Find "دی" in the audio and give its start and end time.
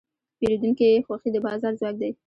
2.01-2.11